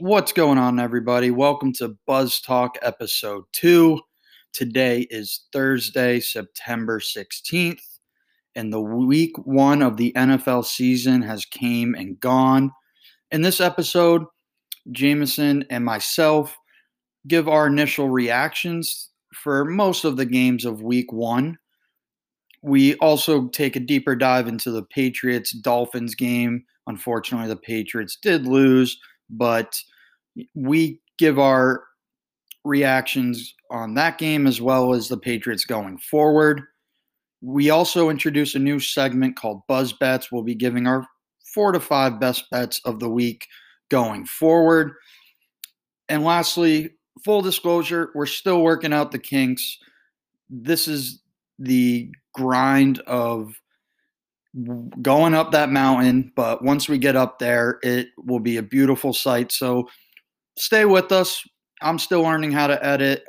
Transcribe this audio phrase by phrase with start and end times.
[0.00, 1.30] What's going on, everybody?
[1.30, 4.00] Welcome to Buzz Talk episode two.
[4.52, 8.00] Today is Thursday, September 16th,
[8.56, 12.72] and the week one of the NFL season has came and gone.
[13.30, 14.24] In this episode,
[14.90, 16.56] Jameson and myself
[17.28, 21.56] give our initial reactions for most of the games of week one.
[22.62, 26.64] We also take a deeper dive into the Patriots Dolphins game.
[26.88, 28.98] Unfortunately, the Patriots did lose,
[29.30, 29.76] but
[30.54, 31.84] we give our
[32.64, 36.62] reactions on that game as well as the Patriots going forward.
[37.42, 40.32] We also introduce a new segment called Buzz Bets.
[40.32, 41.06] We'll be giving our
[41.54, 43.46] four to five best bets of the week
[43.90, 44.92] going forward.
[46.08, 46.90] And lastly,
[47.24, 49.78] full disclosure, we're still working out the kinks.
[50.48, 51.20] This is
[51.58, 53.54] the grind of
[55.02, 59.12] going up that mountain, but once we get up there, it will be a beautiful
[59.12, 59.50] sight.
[59.50, 59.88] So
[60.56, 61.42] stay with us.
[61.82, 63.24] I'm still learning how to edit.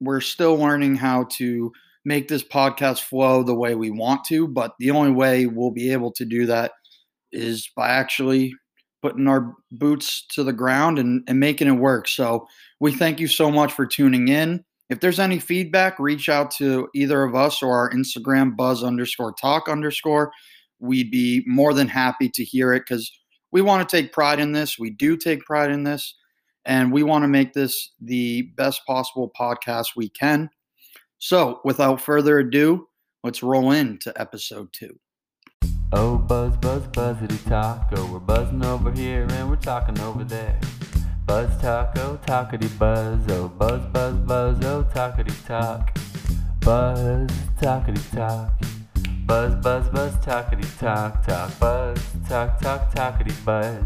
[0.00, 1.72] We're still learning how to
[2.04, 5.92] make this podcast flow the way we want to, but the only way we'll be
[5.92, 6.72] able to do that
[7.32, 8.54] is by actually
[9.02, 12.08] putting our boots to the ground and, and making it work.
[12.08, 12.46] So
[12.80, 14.64] we thank you so much for tuning in.
[14.90, 19.34] If there's any feedback, reach out to either of us or our Instagram buzz underscore
[19.34, 20.32] talk underscore.
[20.80, 23.10] We'd be more than happy to hear it because
[23.50, 24.78] we want to take pride in this.
[24.78, 26.14] We do take pride in this,
[26.64, 30.50] and we want to make this the best possible podcast we can.
[31.18, 32.88] So, without further ado,
[33.24, 34.98] let's roll into episode two.
[35.92, 38.06] Oh, buzz, buzz, buzzity taco.
[38.12, 40.60] We're buzzing over here and we're talking over there.
[41.24, 43.20] Buzz taco, talkity buzz.
[43.28, 44.64] Oh, buzz, buzz, buzz.
[44.64, 45.96] Oh, talkity talk.
[46.60, 48.52] Buzz, talkity talk.
[49.28, 51.58] Buzz, buzz, buzz, talkity talk, talk.
[51.60, 53.84] Buzz, talk, talk, talkity buzz.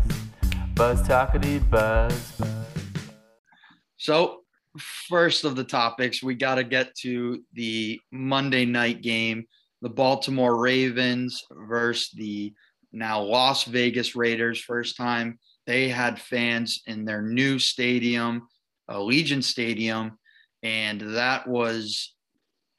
[0.76, 2.30] Buzz, talkity buzz.
[2.38, 2.70] buzz.
[3.96, 4.42] So,
[4.78, 9.46] first of the topics, we got to get to the Monday night game
[9.80, 12.54] the Baltimore Ravens versus the
[12.92, 14.60] now Las Vegas Raiders.
[14.60, 18.46] First time they had fans in their new stadium,
[18.88, 20.20] Allegiant Stadium,
[20.62, 22.14] and that was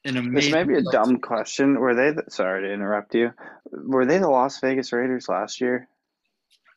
[0.06, 0.34] an amazing.
[0.34, 1.80] This may be a dumb question.
[1.80, 2.12] Were they?
[2.12, 3.32] The, sorry to interrupt you.
[3.72, 5.88] Were they the Las Vegas Raiders last year?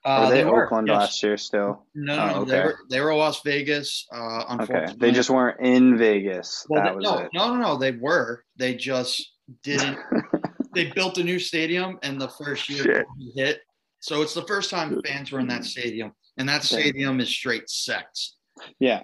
[0.04, 0.96] Uh, were they, they were, Oakland yes.
[0.96, 1.84] last year still?
[1.94, 4.06] No, Oh, no, they were they were Las Vegas.
[4.12, 6.64] Uh, Okay, they just weren't in Vegas.
[6.68, 7.30] well, that they- was no, it.
[7.34, 8.44] no, no, no, they were.
[8.56, 9.32] They just
[9.62, 9.98] didn't.
[10.74, 13.04] they built a new stadium, and the first year
[13.34, 13.60] hit.
[14.00, 17.68] So it's the first time fans were in that stadium, and that stadium is straight
[17.68, 18.36] sex.
[18.78, 19.02] Yeah.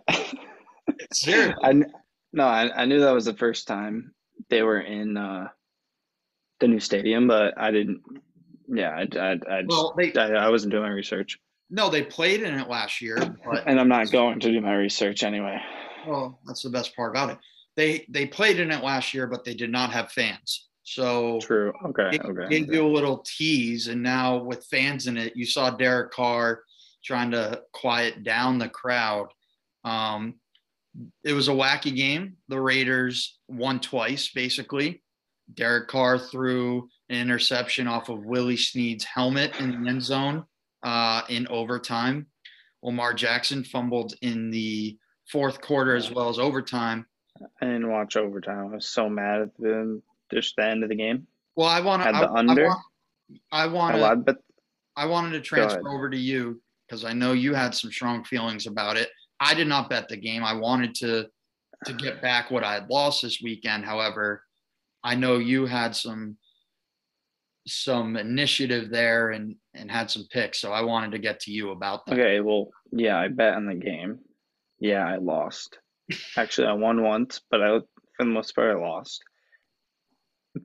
[1.12, 1.54] Seriously.
[1.65, 1.83] I
[2.32, 4.15] no, I, I knew that was the first time
[4.48, 5.48] they were in uh,
[6.60, 8.03] the new stadium, but I didn't.
[8.69, 11.38] Yeah, I, I, I, just, Well, they I, I wasn't doing my research,
[11.75, 14.75] no, they played in it last year, but and I'm not going to do my
[14.75, 15.59] research anyway.
[16.06, 17.38] well, that's the best part about it.
[17.76, 20.69] They they played in it last year, but they did not have fans.
[20.82, 21.72] So True.
[21.87, 22.10] Okay.
[22.16, 22.48] it Okay.
[22.50, 22.76] gave okay.
[22.76, 26.62] you a little tease, and now with fans in it, you saw Derek Carr
[27.03, 29.28] trying to quiet down the crowd.
[29.82, 30.34] Um,
[31.25, 32.36] it was a wacky game.
[32.48, 35.03] The Raiders won twice, basically.
[35.54, 40.44] Derek Carr threw an interception off of Willie Snead's helmet in the end zone
[40.82, 42.26] uh, in overtime.
[42.82, 44.98] Lamar Jackson fumbled in the
[45.30, 47.06] fourth quarter as well as overtime.
[47.60, 48.59] I didn't watch overtime.
[48.72, 50.00] I was so mad at the
[50.32, 51.26] just the end of the game.
[51.56, 52.09] Well, I want to.
[52.09, 52.64] I, the under?
[52.64, 52.80] want,
[53.50, 54.34] I want I
[54.97, 58.66] I wanted to transfer over to you because I know you had some strong feelings
[58.66, 59.09] about it.
[59.42, 60.44] I did not bet the game.
[60.44, 61.26] I wanted to
[61.86, 63.84] to get back what I had lost this weekend.
[63.84, 64.44] However,
[65.03, 66.36] I know you had some
[67.66, 71.70] some initiative there and and had some picks, so I wanted to get to you
[71.70, 72.14] about that.
[72.14, 72.41] okay.
[72.41, 74.20] Well, yeah, I bet on the game.
[74.78, 75.78] Yeah, I lost.
[76.36, 77.78] Actually, I won once, but I
[78.16, 79.22] for the most part I lost.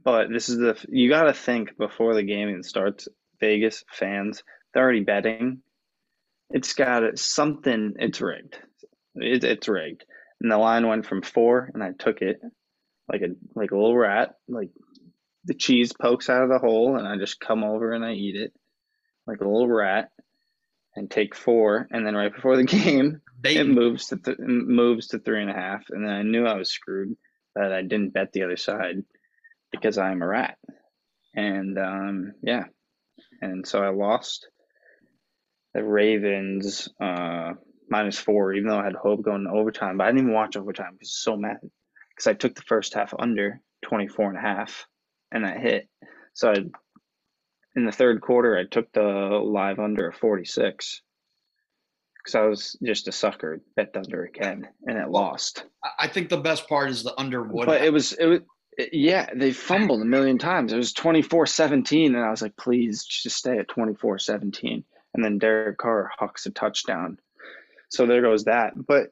[0.03, 3.07] But this is the you got to think before the game even starts.
[3.39, 5.61] Vegas fans, they're already betting.
[6.49, 7.93] It's got something.
[7.99, 8.57] It's rigged.
[9.19, 10.03] It, it's rigged.
[10.41, 12.39] And the line went from four, and I took it
[13.11, 14.35] like a like a little rat.
[14.47, 14.69] Like
[15.45, 18.35] the cheese pokes out of the hole, and I just come over and I eat
[18.35, 18.53] it
[19.25, 20.09] like a little rat,
[20.95, 21.87] and take four.
[21.91, 25.53] And then right before the game, it moves to th- moves to three and a
[25.53, 27.15] half, and then I knew I was screwed
[27.55, 29.03] that I didn't bet the other side
[29.71, 30.57] because I'm a rat,
[31.35, 32.65] and um, yeah,
[33.41, 34.47] and so I lost.
[35.73, 37.53] The Ravens uh,
[37.89, 40.57] minus four, even though I had hope going to overtime, but I didn't even watch
[40.57, 41.57] overtime because so mad
[42.09, 44.87] because I took the first half under 24 and a half,
[45.31, 45.87] and that hit.
[46.33, 46.55] So I,
[47.75, 51.01] in the third quarter, I took the live under of 46
[52.17, 53.61] because I was just a sucker.
[53.75, 55.63] Bet under again, and it lost.
[55.99, 57.65] I- think the best part is the under would.
[57.65, 58.39] But it was it was
[58.77, 60.71] it- yeah, they fumbled a million times.
[60.71, 64.83] It was 24-17 and I was like, "Please just stay at 24-17."
[65.15, 67.17] And then Derek Carr hucks a touchdown.
[67.89, 68.73] So there goes that.
[68.75, 69.07] But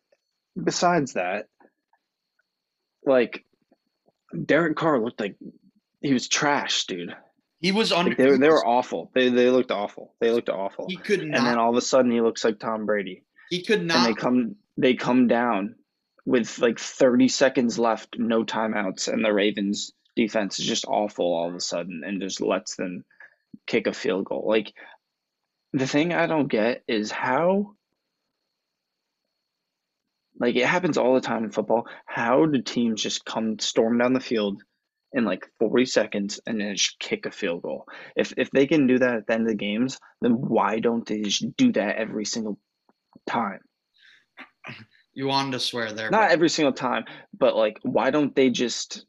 [0.62, 1.48] besides that,
[3.06, 3.46] like
[4.46, 5.36] Derek Carr looked like
[6.02, 7.16] he was trash, dude.
[7.60, 8.08] he was on.
[8.08, 9.12] Like they, were- they were awful.
[9.14, 10.14] They they looked awful.
[10.20, 10.88] They looked awful.
[10.90, 11.38] He could not.
[11.38, 13.24] And then all of a sudden he looks like Tom Brady.
[13.50, 14.08] he could And not.
[14.08, 15.76] they come they come down
[16.26, 21.50] with like 30 seconds left, no timeouts, and the Ravens defense is just awful all
[21.50, 23.06] of a sudden and just lets them
[23.68, 24.46] kick a field goal.
[24.48, 24.74] Like
[25.74, 27.76] the thing I don't get is how
[30.40, 31.88] like it happens all the time in football.
[32.06, 34.62] How do teams just come storm down the field
[35.14, 37.86] in like 40 seconds and then just kick a field goal?
[38.16, 41.06] If if they can do that at the end of the games, then why don't
[41.06, 42.60] they just do that every single
[43.28, 43.60] time?
[45.16, 46.12] you wanted to swear there.
[46.12, 49.06] not but every single time, but like, why don't they just,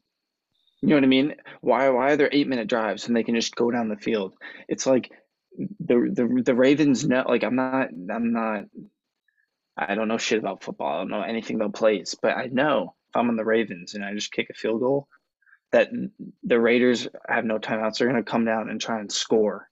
[0.81, 1.35] you know what I mean?
[1.61, 4.33] Why why are there eight minute drives and they can just go down the field?
[4.69, 5.11] It's like
[5.79, 7.25] the the the Ravens know.
[7.27, 8.63] Like I'm not I'm not.
[9.77, 10.95] I don't know shit about football.
[10.95, 14.03] I don't know anything about plays, but I know if I'm on the Ravens and
[14.03, 15.07] I just kick a field goal,
[15.71, 15.89] that
[16.43, 17.97] the Raiders have no timeouts.
[17.99, 19.69] They're gonna come down and try and score.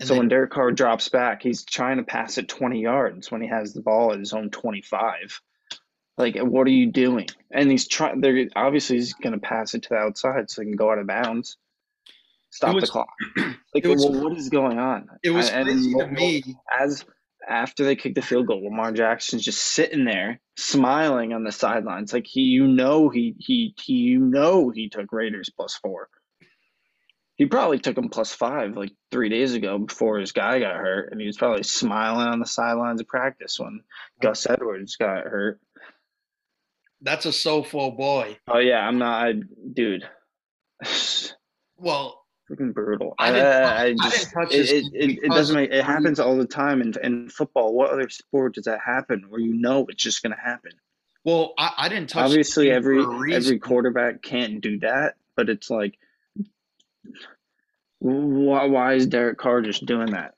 [0.00, 3.30] and So they- when Derek Carr drops back, he's trying to pass it 20 yards
[3.30, 5.40] when he has the ball at his own 25.
[6.16, 7.26] Like, what are you doing?
[7.50, 8.20] And he's trying.
[8.20, 10.98] They're obviously he's going to pass it to the outside so he can go out
[10.98, 11.56] of bounds.
[12.50, 13.08] Stop was- the clock.
[13.74, 15.08] Like, was- well, what is going on?
[15.24, 16.42] it was And- crazy to and me.
[16.78, 17.04] as
[17.48, 22.12] after they kick the field goal, Lamar Jackson's just sitting there smiling on the sidelines,
[22.12, 26.08] like he, you know, he he he, you know, he took Raiders plus four.
[27.36, 31.10] He probably took him plus five like three days ago before his guy got hurt,
[31.10, 33.80] and he was probably smiling on the sidelines of practice when
[34.20, 35.60] Gus Edwards got hurt.
[37.00, 38.38] That's a SoFo boy.
[38.48, 39.34] Oh yeah, I'm not, I,
[39.72, 40.08] dude.
[41.76, 43.14] Well, Freaking brutal.
[43.18, 46.20] I uh, I, I, I just, touch it, it, it, it doesn't make it happens
[46.20, 47.72] all the time in, in football.
[47.72, 50.72] What other sport does that happen where you know it's just gonna happen?
[51.24, 52.24] well, I, I didn't touch.
[52.24, 53.42] Obviously, every for a reason.
[53.42, 55.98] every quarterback can't do that, but it's like,
[57.98, 60.34] why, why is Derek Carr just doing that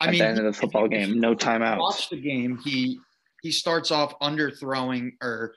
[0.00, 1.14] I at mean, the end of the football game?
[1.14, 1.78] you No timeouts.
[1.78, 2.58] Watch the game.
[2.64, 2.98] He
[3.42, 5.54] he starts off underthrowing or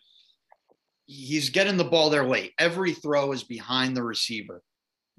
[1.08, 2.54] he's getting the ball there late.
[2.60, 4.62] Every throw is behind the receiver.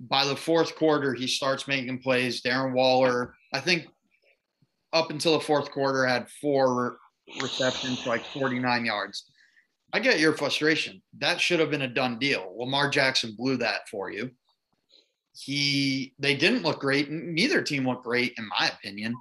[0.03, 2.43] By the fourth quarter, he starts making plays.
[2.43, 3.87] Darren Waller, I think,
[4.93, 6.99] up until the fourth quarter, had four
[7.41, 9.31] receptions like 49 yards.
[9.93, 11.03] I get your frustration.
[11.19, 12.55] That should have been a done deal.
[12.59, 14.31] Lamar Jackson blew that for you.
[15.35, 17.11] He they didn't look great.
[17.11, 19.15] Neither team looked great, in my opinion.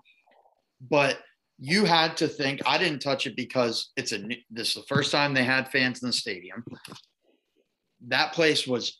[0.89, 1.19] But
[1.59, 2.61] you had to think.
[2.65, 4.27] I didn't touch it because it's a.
[4.49, 6.65] This is the first time they had fans in the stadium.
[8.07, 8.99] That place was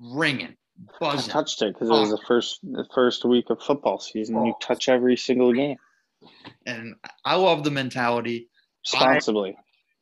[0.00, 1.30] ringing, I buzzing.
[1.30, 2.16] touched it because it was oh.
[2.16, 4.44] the first the first week of football season.
[4.46, 4.58] You Oh.
[4.60, 5.76] touch every single game
[6.66, 6.94] and
[7.24, 8.48] I love the mentality.
[8.92, 9.56] responsibly.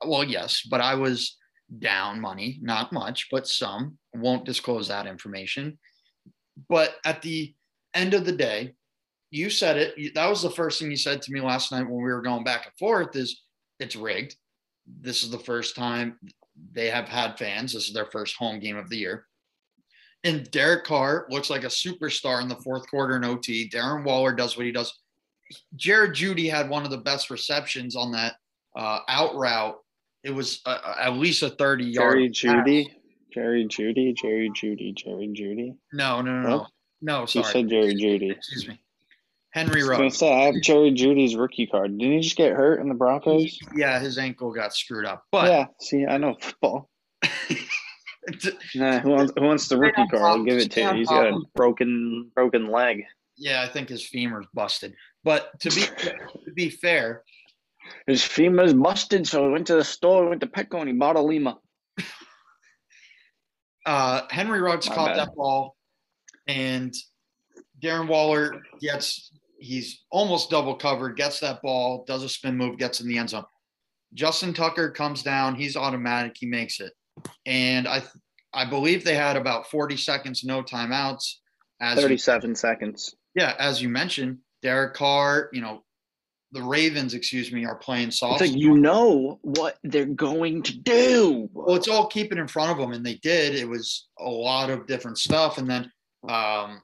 [0.06, 1.36] Well, yes, but I was
[1.78, 3.98] down money, not much, but some.
[4.14, 5.78] Won't disclose that information.
[6.68, 7.54] But at the
[7.94, 8.74] end of the day,
[9.30, 10.14] you said it.
[10.14, 12.44] That was the first thing you said to me last night when we were going
[12.44, 13.42] back and forth is
[13.80, 14.36] it's rigged.
[15.00, 16.18] This is the first time
[16.72, 17.72] they have had fans.
[17.72, 19.26] This is their first home game of the year.
[20.26, 23.70] And Derek Carr looks like a superstar in the fourth quarter in OT.
[23.72, 24.92] Darren Waller does what he does.
[25.76, 28.34] Jared Jeudy had one of the best receptions on that
[28.76, 29.76] uh, out route.
[30.24, 32.12] It was uh, uh, at least a 30 yard.
[32.12, 32.86] Jerry Jeudy,
[33.32, 35.76] Jerry Jeudy, Jerry Jeudy, Jerry Jeudy.
[35.92, 36.66] No, no, no, no.
[37.02, 38.32] No, You said Jerry Jeudy.
[38.32, 38.80] Excuse me.
[39.50, 41.96] Henry I was say I have Jerry Jeudy's rookie card.
[41.96, 43.56] Didn't he just get hurt in the Broncos?
[43.74, 45.24] Yeah, his ankle got screwed up.
[45.30, 45.66] But yeah.
[45.80, 46.90] See, I know football.
[48.74, 50.22] Nah, who wants who wants the rookie on card?
[50.22, 50.92] I'll give it to you.
[50.94, 53.04] He's got a broken broken leg.
[53.36, 54.94] yeah, I think his femur's busted.
[55.24, 57.22] But to be to be fair,
[58.06, 61.16] His femur's busted, so he went to the store, went to Petco, and he bought
[61.16, 61.58] a Lima.
[63.86, 65.18] uh, Henry Ruggs My caught bad.
[65.18, 65.76] that ball,
[66.46, 66.94] and
[67.80, 73.00] Darren Waller gets he's almost double covered, gets that ball, does a spin move, gets
[73.00, 73.44] in the end zone.
[74.14, 76.92] Justin Tucker comes down, he's automatic, he makes it,
[77.44, 78.02] and I
[78.52, 81.34] I believe they had about forty seconds, no timeouts.
[81.80, 83.14] As you- Thirty-seven seconds.
[83.34, 85.82] yeah, as you mentioned, Derek Carr, you know,
[86.52, 88.40] the Ravens, excuse me, are playing soft.
[88.40, 91.50] Like you know what they're going to do.
[91.52, 93.54] well, it's all keeping in front of them, and they did.
[93.54, 95.90] It was a lot of different stuff, and then
[96.28, 96.80] um,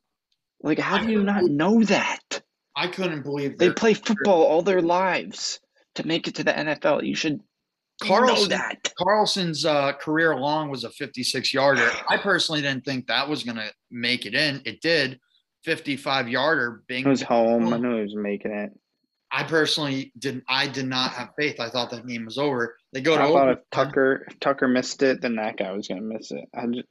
[0.62, 2.42] like, how do you not know that?
[2.76, 5.58] I couldn't believe They play football all their lives.
[5.96, 7.04] to make it to the NFL.
[7.06, 7.40] You should
[8.08, 8.92] know that.
[8.96, 11.90] Carlson's uh, career long was a 56 yarder.
[12.08, 14.62] I personally didn't think that was going to make it in.
[14.64, 15.18] It did.
[15.64, 16.82] 55 yarder.
[16.88, 17.04] Bing.
[17.04, 17.72] He was home.
[17.72, 18.72] I knew he was making it.
[19.30, 20.44] I personally didn't.
[20.48, 21.58] I did not have faith.
[21.58, 22.76] I thought that game was over.
[22.92, 23.58] They go I to thought if.
[23.70, 26.44] Tucker if Tucker missed it, then that guy was gonna miss it.
[26.54, 26.86] I just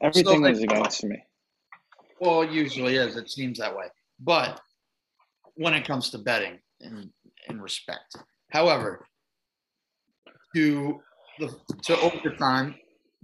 [0.00, 1.20] everything like- was against me.
[2.20, 3.16] Well, it usually is.
[3.16, 3.86] It seems that way.
[4.20, 4.60] But
[5.54, 7.10] when it comes to betting, in
[7.48, 8.14] in respect,
[8.50, 9.04] however,
[10.54, 11.00] to
[11.38, 12.74] the to overtime,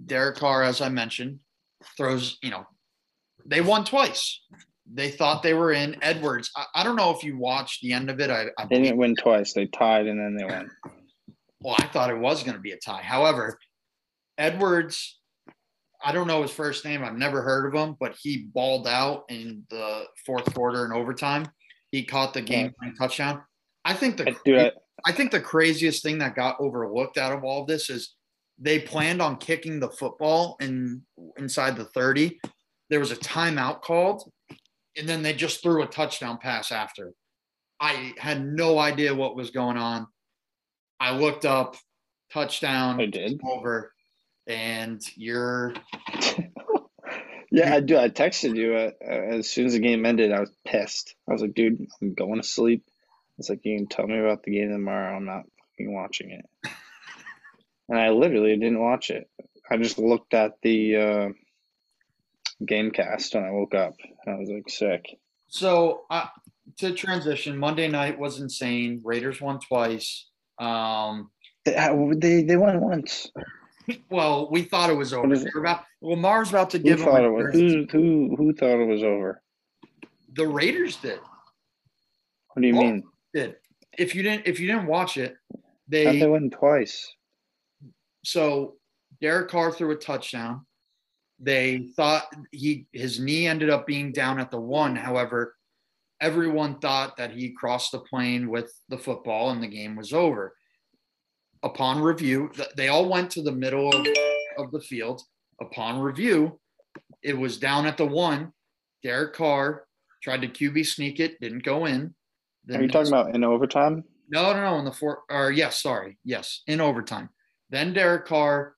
[0.05, 1.41] Derek Carr, as I mentioned,
[1.97, 2.39] throws.
[2.43, 2.65] You know,
[3.47, 4.41] they won twice.
[4.93, 5.97] They thought they were in.
[6.03, 6.51] Edwards.
[6.57, 8.31] I, I don't know if you watched the end of it.
[8.31, 9.53] I, I They didn't win twice.
[9.53, 10.71] They tied and then they won.
[11.61, 13.01] Well, I thought it was going to be a tie.
[13.01, 13.59] However,
[14.37, 15.19] Edwards,
[16.05, 17.03] I don't know his first name.
[17.03, 21.47] I've never heard of him, but he balled out in the fourth quarter and overtime.
[21.91, 23.43] He caught the game winning touchdown.
[23.87, 24.73] I think the dude,
[25.07, 28.15] I, think the craziest thing that got overlooked out of all of this is
[28.59, 31.03] they planned on kicking the football in
[31.39, 32.39] inside the 30.
[32.91, 34.31] There was a timeout called,
[34.97, 37.13] and then they just threw a touchdown pass after.
[37.81, 40.07] I had no idea what was going on.
[41.01, 41.77] I looked up
[42.33, 43.41] touchdown I did.
[43.45, 43.93] over,
[44.47, 45.75] and you're
[47.55, 47.97] Yeah, I do.
[47.97, 50.33] I texted you uh, as soon as the game ended.
[50.33, 51.15] I was pissed.
[51.29, 52.83] I was like, dude, I'm going to sleep.
[53.39, 55.17] It's like you can tell me about the game tomorrow.
[55.17, 56.47] I'm not fucking watching it.
[57.87, 59.29] And I literally didn't watch it.
[59.71, 61.29] I just looked at the uh,
[62.65, 63.93] game cast when I woke up.
[64.25, 65.05] And I was like, sick.
[65.49, 66.29] so uh,
[66.79, 67.59] to transition.
[67.59, 69.03] Monday night was insane.
[69.05, 70.29] Raiders won twice.
[70.59, 71.31] Um,
[71.67, 73.31] They, uh, they, they won once.
[74.09, 75.29] Well, we thought it was over.
[75.29, 75.59] What is They it?
[75.59, 77.53] about, well, Mars about to Who give him thought it was?
[77.53, 79.43] Who, who, who thought it was over?
[80.33, 81.21] the Raiders did.
[82.55, 82.81] What do you Oh.
[82.81, 83.03] mean?
[83.35, 83.57] Did
[83.99, 85.37] if you didn't if you didn't watch it,
[85.89, 87.15] they they win twice?
[88.25, 88.77] so
[89.21, 90.65] Derek Carr threw a touchdown.
[91.41, 94.97] They thought he his knee ended up being down at the one.
[94.97, 95.57] However,
[96.21, 100.55] everyone thought that he crossed the plane with the football and the game was over.
[101.63, 104.07] Upon review, they all went to the middle of,
[104.59, 105.23] of the field.
[105.61, 106.61] Upon review,
[107.23, 108.53] it was down at the one.
[109.03, 109.85] Derek Carr
[110.23, 112.15] tried to QB sneak it, didn't go in.
[112.73, 114.05] Are you talking about in overtime?
[114.29, 114.79] No, no, no.
[114.79, 117.29] In the four, or yes, sorry, yes, in overtime.
[117.71, 118.75] Then Derek Carr,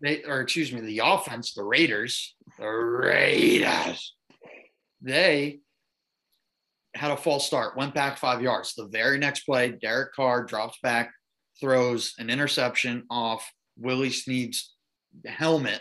[0.00, 4.14] they, or excuse me, the offense, the Raiders, the Raiders,
[5.00, 5.60] they
[6.94, 8.74] had a false start, went back five yards.
[8.74, 11.12] The very next play, Derek Carr drops back,
[11.60, 14.74] throws an interception off Willie Snead's
[15.24, 15.80] helmet.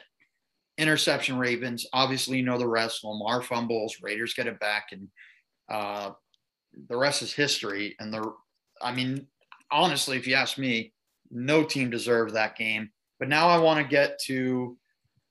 [0.77, 1.87] Interception Ravens.
[1.91, 3.03] Obviously, you know the rest.
[3.03, 5.07] Lamar fumbles, Raiders get it back, and
[5.71, 6.11] uh,
[6.89, 7.95] the rest is history.
[7.99, 8.33] And the,
[8.81, 9.27] I mean,
[9.71, 10.93] honestly, if you ask me,
[11.31, 12.89] no team deserved that game.
[13.19, 14.77] But now I want to get to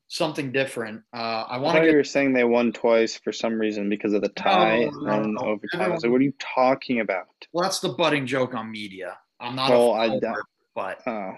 [0.09, 1.03] something different.
[1.15, 3.89] Uh, I I want to you get were saying they won twice for some reason
[3.89, 5.41] because of the tie no, and no.
[5.41, 5.81] overtime.
[5.83, 7.27] I was like, Everyone- what are you talking about?
[7.53, 9.17] well, that's the budding joke on media.
[9.41, 10.37] I'm not Well, a I follower, doubt-
[10.75, 11.33] but Oh,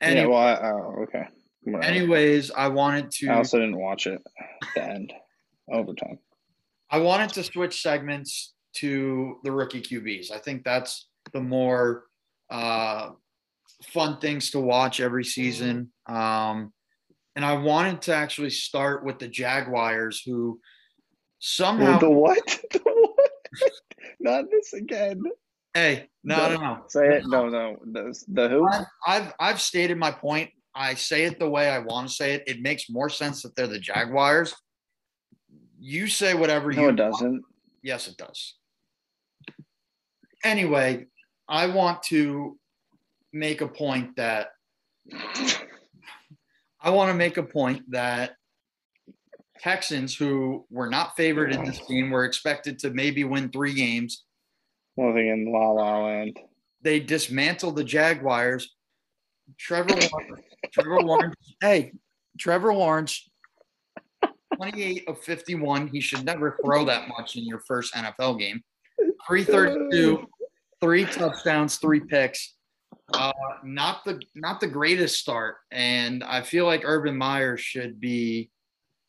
[0.00, 0.26] Anyway, yeah.
[0.26, 1.24] Well, I, oh, okay.
[1.62, 1.84] Whatever.
[1.92, 3.28] anyways, I wanted to.
[3.30, 4.20] I also didn't watch it
[4.62, 5.12] at the end.
[5.72, 6.18] Overtime.
[6.90, 10.30] I wanted to switch segments to the rookie QBs.
[10.30, 12.04] I think that's the more
[12.50, 13.10] uh,
[13.88, 15.90] fun things to watch every season.
[16.06, 16.72] Um,
[17.34, 20.60] and I wanted to actually start with the Jaguars, who
[21.38, 21.98] somehow.
[21.98, 22.38] The what?
[22.72, 23.30] The what?
[24.20, 25.22] Not this again.
[25.74, 26.84] hey, no, no, no.
[26.88, 27.24] Say it.
[27.26, 27.76] No, no.
[27.84, 28.68] The, the who?
[28.68, 30.50] I- I've I've stated my point.
[30.74, 32.44] I say it the way I want to say it.
[32.46, 34.54] It makes more sense that they're the Jaguars.
[35.78, 37.42] You say whatever you No, it doesn't.
[37.82, 38.54] Yes, it does.
[40.44, 41.06] Anyway,
[41.48, 42.58] I want to
[43.32, 44.48] make a point that
[46.80, 48.36] I want to make a point that
[49.60, 54.24] Texans, who were not favored in this game, were expected to maybe win three games.
[54.96, 56.38] Living in La La Land.
[56.82, 58.74] They dismantled the Jaguars.
[59.58, 61.92] Trevor Lawrence, Trevor Lawrence, hey,
[62.38, 63.30] Trevor Lawrence,
[64.56, 65.88] 28 of 51.
[65.88, 68.62] He should never throw that much in your first NFL game.
[69.28, 70.26] 332,
[70.80, 72.54] three touchdowns, three picks.
[73.12, 73.32] Uh,
[73.64, 78.50] not the not the greatest start, and I feel like Urban Meyer should be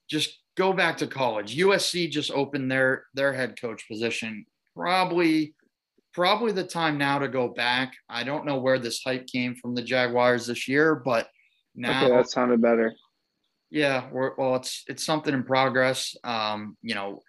[0.10, 1.58] just go back to college.
[1.58, 4.46] USC just opened their their head coach position.
[4.76, 5.56] Probably
[6.14, 7.94] probably the time now to go back.
[8.10, 11.28] I don't know where this hype came from the Jaguars this year, but
[11.76, 12.94] now Okay, that sounded better.
[13.72, 16.16] yeah, we're, well, it's it's something in progress.
[16.24, 17.22] Um, you know,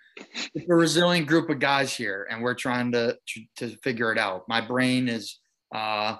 [0.54, 4.18] it's a resilient group of guys here, and we're trying to to, to figure it
[4.18, 4.48] out.
[4.48, 5.38] My brain is
[5.75, 6.16] uh,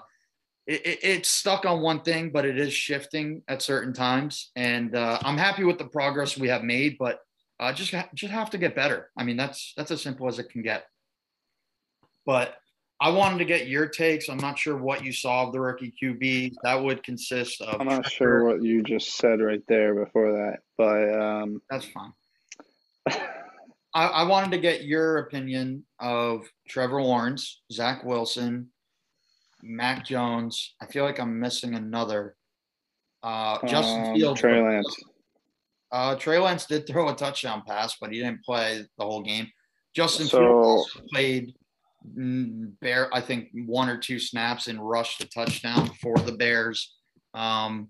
[0.67, 4.95] it, it, it's stuck on one thing, but it is shifting at certain times, and
[4.95, 7.19] uh, I'm happy with the progress we have made, but
[7.59, 9.09] uh, just just have to get better.
[9.17, 10.85] I mean, that's that's as simple as it can get.
[12.25, 12.55] But
[13.01, 14.29] I wanted to get your takes.
[14.29, 16.55] I'm not sure what you saw of the rookie QB.
[16.63, 17.79] That would consist of.
[17.79, 22.13] I'm not sure what you just said right there before that, but um, that's fine.
[23.93, 28.69] I, I, wanted to get your opinion of Trevor Lawrence, Zach Wilson,
[29.63, 30.75] Mac Jones.
[30.81, 32.35] I feel like I'm missing another.
[33.23, 34.39] Uh, Justin um, Fields.
[34.39, 34.95] Trey Lance.
[35.91, 39.47] Uh, Trey Lance did throw a touchdown pass, but he didn't play the whole game.
[39.95, 41.53] Justin so, Fields played
[42.01, 46.95] Bear, I think one or two snaps and rushed a touchdown for the Bears.
[47.33, 47.89] Um,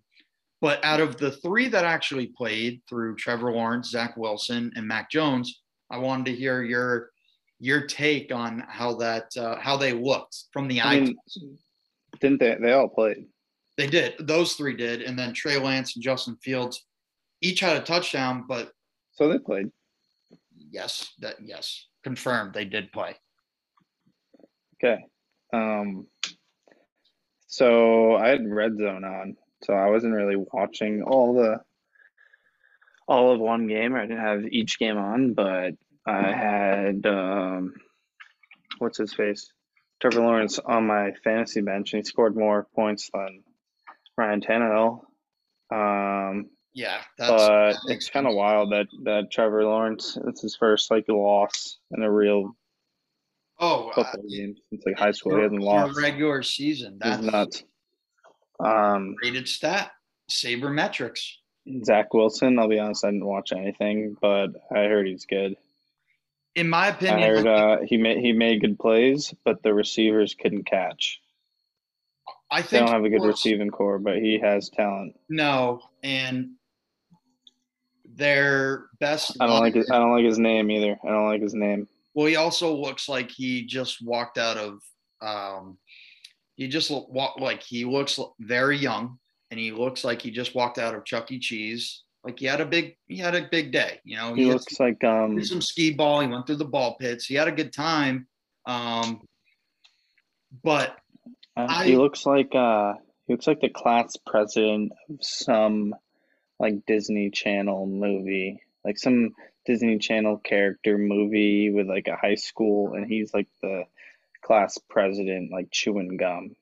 [0.62, 5.10] but out of the three that actually played through Trevor Lawrence, Zach Wilson, and Mac
[5.10, 7.12] Jones, I wanted to hear your
[7.60, 11.16] your take on how that uh, how they looked from the I mean,
[12.20, 12.56] didn't they?
[12.56, 13.26] They all played.
[13.78, 14.16] They did.
[14.20, 16.86] Those three did, and then Trey Lance and Justin Fields
[17.42, 18.46] each had a touchdown.
[18.48, 18.72] But
[19.14, 19.72] so they played.
[20.72, 22.54] Yes, that yes, confirmed.
[22.54, 23.16] They did play.
[24.82, 25.04] Okay.
[25.54, 26.08] Um,
[27.48, 31.60] so I had Red Zone on, so I wasn't really watching all the
[33.10, 33.96] all of one game.
[33.96, 35.74] I didn't have each game on, but
[36.06, 37.74] I had um,
[38.78, 39.52] what's his face,
[40.00, 43.44] Trevor Lawrence on my fantasy bench, and he scored more points than
[44.16, 45.02] Ryan Tannehill.
[45.72, 51.06] Um, yeah, but it's kind of wild that that Trevor Lawrence it's his first like
[51.10, 52.56] loss in a real
[53.62, 55.36] Oh, football uh, since like high school.
[55.36, 56.98] He hasn't lost regular season.
[57.02, 57.64] That's nuts.
[58.64, 59.92] Um, rated stat
[60.32, 61.20] sabermetrics.
[61.84, 62.60] Zach Wilson.
[62.60, 65.56] I'll be honest, I didn't watch anything, but I heard he's good.
[66.56, 70.36] In my opinion, I heard uh, he made he made good plays, but the receivers
[70.36, 71.22] couldn't catch.
[72.52, 75.16] I think they don't have a good was, receiving core, but he has talent.
[75.30, 76.52] No, and
[78.16, 79.38] their best.
[79.40, 80.98] I don't like his, I don't like his name either.
[81.04, 81.88] I don't like his name.
[82.14, 84.82] Well, he also looks like he just walked out of.
[85.22, 85.78] Um,
[86.56, 89.20] he just walked like he looks very young,
[89.52, 91.40] and he looks like he just walked out of Chuck E.
[91.40, 92.04] Cheese.
[92.24, 94.00] Like he had a big, he had a big day.
[94.04, 96.20] You know, he, he looks like um some skee ball.
[96.22, 97.26] He went through the ball pits.
[97.26, 98.28] He had a good time.
[98.66, 99.22] Um,
[100.64, 100.98] but
[101.56, 102.94] uh, I, he looks like uh
[103.26, 105.96] he looks like the class president of some
[106.60, 109.30] like Disney Channel movie, like some
[109.66, 113.84] Disney Channel character movie with like a high school, and he's like the
[114.42, 116.56] class president, like chewing gum.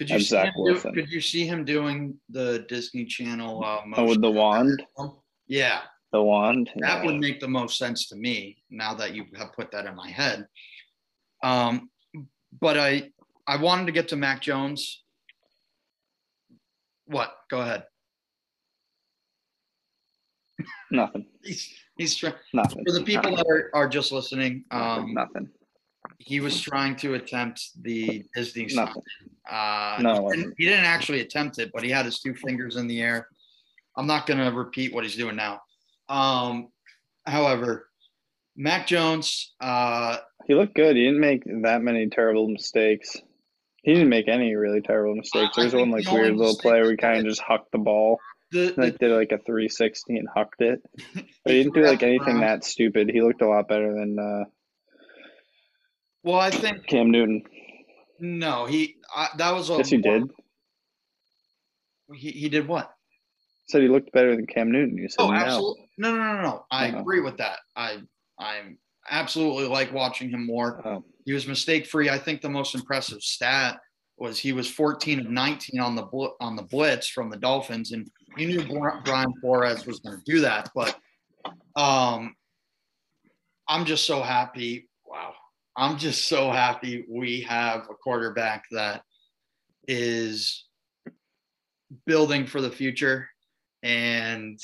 [0.00, 3.62] Could you see him do, Could you see him doing the Disney Channel?
[3.62, 4.82] Uh, oh, with the wand.
[5.46, 6.70] Yeah, the wand.
[6.76, 7.04] That yeah.
[7.04, 10.08] would make the most sense to me now that you have put that in my
[10.08, 10.46] head.
[11.42, 11.90] Um,
[12.62, 13.10] but I
[13.46, 15.02] I wanted to get to Mac Jones.
[17.04, 17.34] What?
[17.50, 17.84] Go ahead.
[20.90, 21.26] Nothing.
[21.44, 22.32] he's he's trying.
[22.54, 22.86] Nothing.
[22.86, 23.36] For the people Nothing.
[23.36, 25.50] that are, are just listening, um, Nothing.
[26.22, 29.02] He was trying to attempt the Disney Nothing.
[29.50, 32.76] Uh, no, he didn't, he didn't actually attempt it, but he had his two fingers
[32.76, 33.26] in the air.
[33.96, 35.60] I'm not going to repeat what he's doing now.
[36.08, 36.68] Um,
[37.26, 37.88] however,
[38.54, 39.54] Mac Jones.
[39.60, 40.94] Uh, he looked good.
[40.94, 43.16] He didn't make that many terrible mistakes.
[43.82, 45.56] He didn't make any really terrible mistakes.
[45.56, 48.18] There's one like weird little play where he kind of just hucked the ball.
[48.52, 50.82] The, like did like a 360 and hucked it.
[51.44, 53.08] But he didn't do like anything that stupid.
[53.08, 54.44] He looked a lot better than uh
[56.22, 57.42] Well, I think Cam Newton.
[58.18, 60.30] No, he uh, that was a Yes, he did.
[62.14, 62.90] He he did what?
[63.68, 64.98] Said he looked better than Cam Newton.
[64.98, 65.90] You said oh, absolutely.
[65.96, 66.66] No, no, no, no.
[66.70, 66.98] I uh-huh.
[66.98, 67.60] agree with that.
[67.76, 67.98] I
[68.38, 68.78] I'm
[69.10, 70.82] absolutely like watching him more.
[70.86, 71.04] Oh.
[71.24, 72.10] He was mistake free.
[72.10, 73.78] I think the most impressive stat
[74.18, 77.92] was he was 14 of 19 on the bl- on the blitz from the Dolphins,
[77.92, 80.70] and you knew Brian Flores was going to do that.
[80.74, 80.98] But
[81.76, 82.34] um,
[83.68, 84.88] I'm just so happy.
[85.06, 85.32] Wow,
[85.76, 89.02] I'm just so happy we have a quarterback that
[89.88, 90.66] is
[92.06, 93.28] building for the future
[93.82, 94.60] and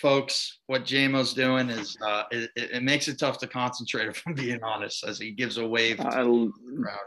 [0.00, 4.08] folks, what JMO's doing is uh, it, it, makes it tough to concentrate.
[4.08, 6.00] If I'm being honest, as he gives a wave.
[6.00, 6.22] I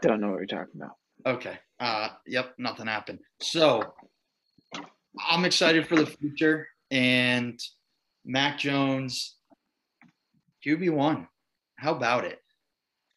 [0.01, 0.95] don't know what you're talking about.
[1.25, 1.57] Okay.
[1.79, 2.53] Uh, yep.
[2.57, 3.19] Nothing happened.
[3.41, 3.93] So
[5.29, 7.59] I'm excited for the future and
[8.25, 9.35] Mac Jones,
[10.65, 11.27] QB one.
[11.81, 12.39] How about it?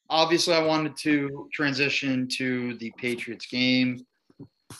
[0.08, 4.06] Obviously, I wanted to transition to the Patriots game,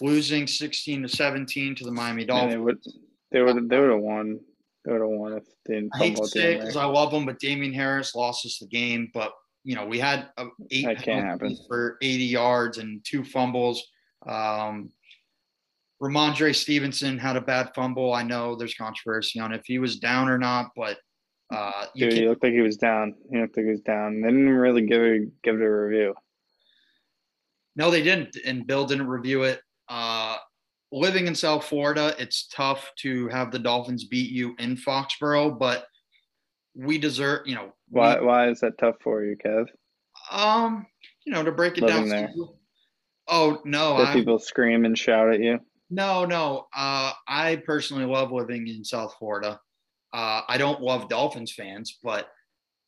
[0.01, 2.53] losing 16 to 17 to the Miami Dolphins.
[2.53, 2.79] they would,
[3.31, 4.41] they would, they would have won
[4.87, 6.77] They would have won if they didn't I hate to say it because.
[6.77, 9.11] I love them, but Damien Harris lost us the game.
[9.13, 9.33] But
[9.65, 10.31] you know, we had
[10.71, 13.83] eight That can't penalties for 80 yards and two fumbles.
[14.27, 14.91] Um,
[16.03, 18.15] Rhamondre Stevenson had a bad fumble.
[18.15, 20.99] I know there's controversy on if he was down or not, but
[21.51, 23.15] uh, you Dude, he looked like he was down.
[23.31, 24.21] He looked like he was down.
[24.21, 26.15] They didn't really give it give it a review.
[27.77, 29.61] no, they didn't, and Bill didn't review it.
[29.89, 30.37] Uh,
[30.93, 35.87] living in South Florida, it's tough to have the Dolphins beat you in Foxborough, but
[36.77, 39.67] we deserve, you know, we- Why why is that tough for you, Kev?
[40.31, 40.87] Um,
[41.27, 42.09] you know, to break it Living down.
[42.09, 42.33] there.
[43.29, 45.59] Oh no, Did I people scream and shout at you?
[45.91, 46.67] no no.
[46.75, 49.61] Uh, I personally love living in South Florida.
[50.15, 52.29] Uh, I don't love Dolphins fans, but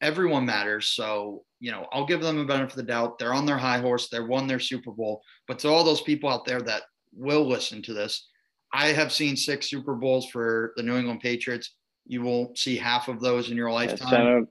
[0.01, 0.87] everyone matters.
[0.87, 3.19] So you know, I'll give them a benefit of the doubt.
[3.19, 4.09] They're on their high horse.
[4.09, 5.23] They won their Super Bowl.
[5.49, 6.83] But to all those people out there that
[7.15, 8.29] will listen to this,
[8.73, 11.75] I have seen six Super Bowls for the New England Patriots.
[12.07, 14.09] You won't see half of those in your lifetime.
[14.09, 14.49] shout out.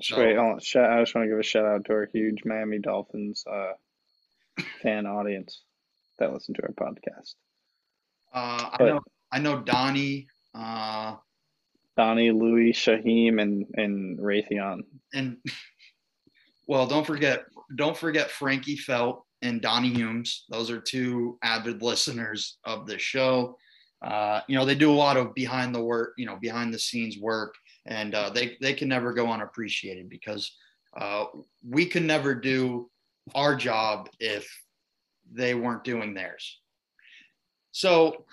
[0.00, 0.58] So- Wait, on.
[0.60, 3.72] Shout, I just want to give a shout out to our huge Miami Dolphins uh,
[4.82, 5.62] fan audience
[6.18, 7.34] that listen to our podcast.
[8.32, 9.00] Uh, I know
[9.32, 10.28] I know Donnie.
[10.54, 11.16] Uh,
[11.98, 14.82] Donnie, Louis, Shaheem, and and Raytheon.
[15.12, 15.36] and
[16.68, 20.44] well, don't forget, don't forget Frankie Felt and Donnie Humes.
[20.48, 23.56] Those are two avid listeners of the show.
[24.00, 26.78] Uh, you know, they do a lot of behind the work, you know, behind the
[26.78, 27.54] scenes work,
[27.86, 30.56] and uh, they they can never go unappreciated because
[30.96, 31.24] uh,
[31.68, 32.88] we can never do
[33.34, 34.48] our job if
[35.32, 36.60] they weren't doing theirs.
[37.72, 38.24] So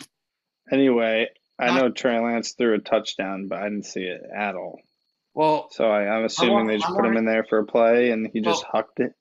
[0.72, 4.80] Anyway, I know Trey Lance threw a touchdown, but I didn't see it at all.
[5.34, 7.66] well, So I, I'm assuming want- they just I put him in there for a
[7.66, 9.14] play, and he just Well- hucked it.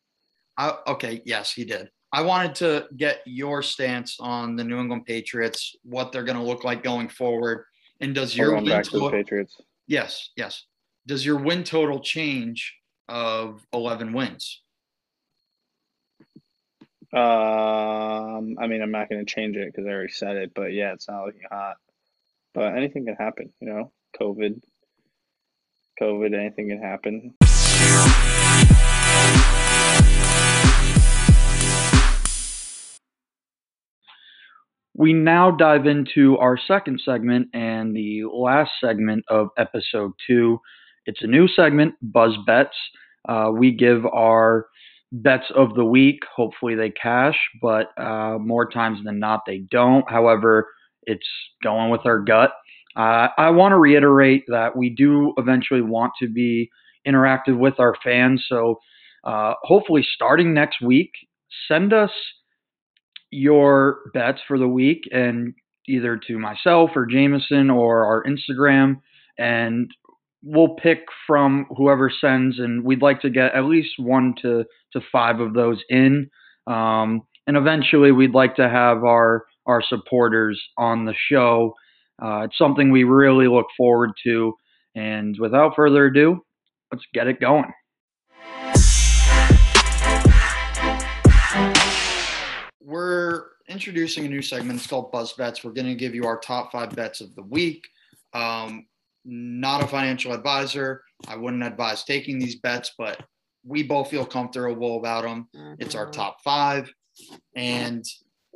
[0.57, 1.90] I, okay, yes, he did.
[2.12, 6.44] I wanted to get your stance on the New England Patriots, what they're going to
[6.44, 7.64] look like going forward,
[8.01, 9.61] and does your win back to the total, Patriots.
[9.88, 10.64] yes, yes,
[11.07, 12.77] does your win total change
[13.09, 14.62] of eleven wins?
[17.12, 20.73] Um, I mean, I'm not going to change it because I already said it, but
[20.73, 21.77] yeah, it's not looking hot.
[22.55, 23.93] But anything can happen, you know.
[24.21, 24.61] COVID,
[26.01, 27.35] COVID, anything can happen.
[34.97, 40.61] We now dive into our second segment and the last segment of episode two.
[41.07, 42.77] It's a new segment, Buzz Bets.
[43.29, 44.67] Uh, we give our
[45.11, 46.21] bets of the week.
[46.33, 50.09] Hopefully they cash, but uh, more times than not they don't.
[50.09, 50.69] However,
[51.07, 51.27] it's
[51.62, 52.53] going with our gut.
[52.97, 56.71] Uh, I want to reiterate that we do eventually want to be
[57.07, 58.45] interactive with our fans.
[58.49, 58.81] So
[59.25, 61.11] uh, hopefully, starting next week,
[61.67, 62.11] send us
[63.31, 65.55] your bets for the week and
[65.88, 69.01] either to myself or Jameson or our Instagram,
[69.38, 69.90] and
[70.43, 72.59] we'll pick from whoever sends.
[72.59, 76.31] And we'd like to get at least one to to five of those in.
[76.67, 81.74] Um, and eventually, we'd like to have our our supporters on the show.
[82.22, 84.55] Uh, it's something we really look forward to.
[84.94, 86.44] And without further ado,
[86.92, 87.72] let's get it going.
[92.81, 94.79] We're introducing a new segment.
[94.79, 95.64] It's called Buzz Bets.
[95.64, 97.85] We're going to give you our top five bets of the week.
[98.33, 98.87] Um,
[99.24, 101.03] not a financial advisor.
[101.27, 103.20] I wouldn't advise taking these bets, but
[103.64, 105.48] we both feel comfortable about them.
[105.79, 106.92] It's our top five.
[107.57, 108.05] And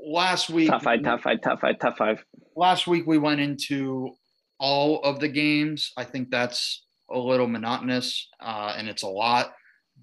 [0.06, 2.24] last week, Top five, top five, top five, top five.
[2.56, 4.10] last week we went into
[4.58, 5.92] all of the games.
[5.96, 9.52] I think that's a little monotonous uh, and it's a lot.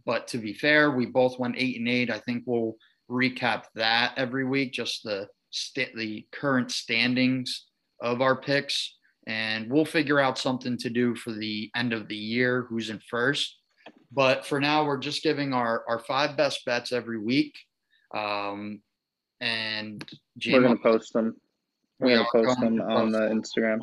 [0.05, 2.11] But to be fair, we both went eight and eight.
[2.11, 2.75] I think we'll
[3.09, 7.65] recap that every week, just the sta- the current standings
[8.01, 12.15] of our picks, and we'll figure out something to do for the end of the
[12.15, 12.65] year.
[12.69, 13.57] Who's in first?
[14.11, 17.53] But for now, we're just giving our our five best bets every week.
[18.15, 18.81] Um,
[19.41, 20.03] and
[20.45, 21.35] We're gonna post them.
[21.99, 23.41] We're We gonna post going them to on post the them.
[23.41, 23.79] Instagram.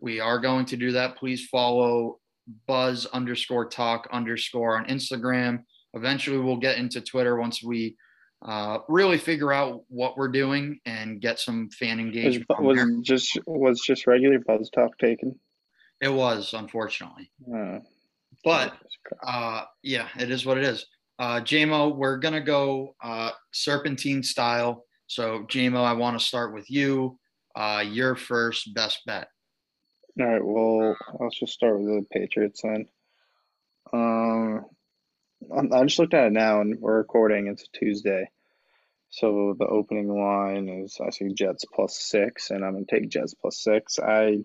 [0.00, 1.16] we are going to do that.
[1.16, 2.18] Please follow
[2.66, 5.62] buzz underscore talk underscore on Instagram.
[5.94, 7.96] Eventually, we'll get into Twitter once we
[8.44, 12.46] uh, really figure out what we're doing and get some fan engagement.
[12.56, 15.38] from was just was just regular buzz talk taken.
[16.00, 17.30] It was, unfortunately.
[17.54, 17.78] Uh,
[18.42, 18.74] But
[19.24, 20.84] uh, yeah, it is what it is.
[21.20, 24.84] Uh, JMO, we're going to go uh, serpentine style.
[25.12, 27.18] So, JMO, I want to start with you.
[27.54, 29.28] Uh, your first best bet.
[30.18, 30.42] all right.
[30.42, 32.86] Well, let's just start with the Patriots then.
[33.92, 34.64] Um,
[35.70, 37.48] I just looked at it now, and we're recording.
[37.48, 38.30] It's a Tuesday,
[39.10, 43.34] so the opening line is I see Jets plus six, and I'm gonna take Jets
[43.34, 43.98] plus six.
[43.98, 44.38] I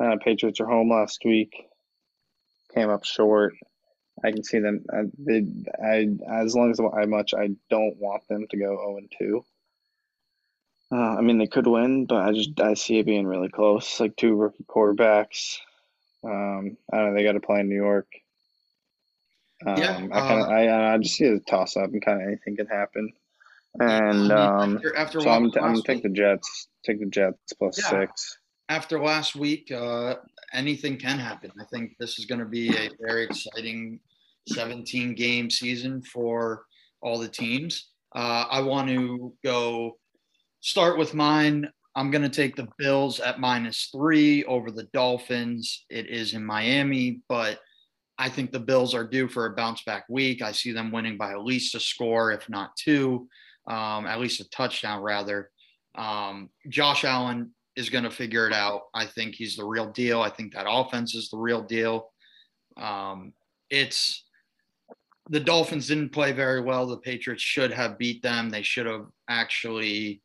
[0.00, 1.52] Uh, Patriots are home last week.
[2.72, 3.54] Came up short.
[4.24, 4.84] I can see them.
[4.92, 5.46] I, they,
[5.84, 6.08] I
[6.42, 9.44] as long as I much I don't want them to go zero and two.
[10.92, 14.00] Uh, I mean, they could win, but I just I see it being really close.
[14.00, 15.58] Like two rookie quarterbacks.
[16.24, 17.14] Um, I don't know.
[17.14, 18.06] They got to play in New York.
[19.66, 21.90] Um, Yeah, I kind of uh, I I just see it as a toss up,
[21.90, 23.12] and kind of anything can happen.
[23.80, 26.68] And um, after, after so I'm I'm take the Jets.
[26.84, 28.00] Take the Jets plus Yeah.
[28.00, 28.38] six.
[28.68, 30.16] after last week, uh,
[30.52, 31.50] anything can happen.
[31.60, 34.00] I think this is going to be a very exciting
[34.48, 36.64] 17 game season for
[37.00, 37.90] all the teams.
[38.14, 39.98] Uh, I want to go
[40.60, 41.68] start with mine.
[41.96, 45.84] I'm going to take the Bills at minus three over the Dolphins.
[45.90, 47.60] It is in Miami, but
[48.18, 50.42] I think the Bills are due for a bounce back week.
[50.42, 53.28] I see them winning by at least a score, if not two,
[53.66, 55.50] um, at least a touchdown, rather.
[55.96, 58.82] Um, Josh Allen is going to figure it out.
[58.94, 60.20] I think he's the real deal.
[60.20, 62.10] I think that offense is the real deal.
[62.76, 63.32] Um,
[63.70, 64.24] it's
[65.30, 66.86] the Dolphins didn't play very well.
[66.86, 68.50] The Patriots should have beat them.
[68.50, 70.20] They should have actually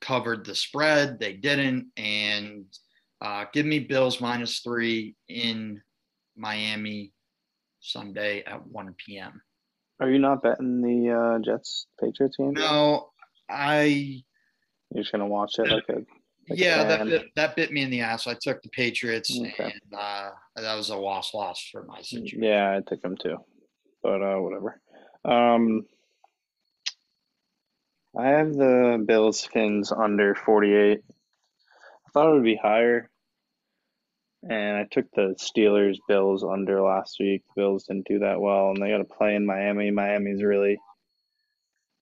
[0.00, 1.20] covered the spread.
[1.20, 1.90] They didn't.
[1.96, 2.64] And
[3.20, 5.80] uh, give me Bills minus three in
[6.36, 7.12] Miami
[7.80, 9.40] Sunday at 1 p.m.
[10.00, 12.54] Are you not betting the uh, Jets Patriots game?
[12.54, 13.10] No,
[13.50, 14.22] I
[14.90, 16.06] You're just gonna watch it like a like
[16.50, 18.26] a yeah, that bit, that bit me in the ass.
[18.26, 19.64] I took the Patriots, Okay.
[19.64, 22.42] and uh, that was a loss loss for my situation.
[22.42, 23.36] Yeah, I took them too,
[24.02, 24.80] but uh, whatever.
[25.24, 25.86] Um,
[28.18, 30.98] I have the Bills Fins under 48.
[31.06, 33.08] I thought it would be higher,
[34.42, 37.42] and I took the Steelers Bills under last week.
[37.54, 39.90] The Bills didn't do that well, and they got to play in Miami.
[39.90, 40.78] Miami's really